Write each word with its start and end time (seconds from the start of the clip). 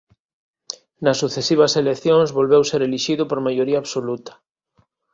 Nas 1.03 1.19
sucesivas 1.21 1.73
eleccións 1.81 2.33
volveu 2.37 2.61
ser 2.71 2.81
elixido 2.87 3.23
por 3.27 3.39
maioría 3.45 3.77
absoluta. 3.83 4.33